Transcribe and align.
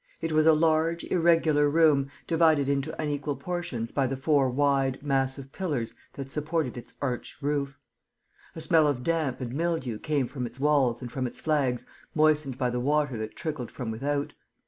It 0.19 0.31
was 0.31 0.47
a 0.47 0.53
large, 0.53 1.03
irregular 1.03 1.69
room, 1.69 2.09
divided 2.25 2.67
into 2.67 2.99
unequal 2.99 3.35
portions 3.35 3.91
by 3.91 4.07
the 4.07 4.17
four 4.17 4.49
wide, 4.49 4.97
massive 5.03 5.51
pillars 5.51 5.93
that 6.13 6.31
supported 6.31 6.75
its 6.75 6.95
arched 7.03 7.39
roof. 7.43 7.77
A 8.55 8.61
smell 8.61 8.87
of 8.87 9.03
damp 9.03 9.41
and 9.41 9.53
mildew 9.53 9.99
came 9.99 10.25
from 10.27 10.47
its 10.47 10.59
walls 10.59 11.03
and 11.03 11.11
from 11.11 11.27
its 11.27 11.39
flags 11.39 11.85
moistened 12.15 12.57
by 12.57 12.71
the 12.71 12.79
water 12.79 13.15
that 13.19 13.35
trickled 13.35 13.69
from 13.69 13.91
without. 13.91 14.33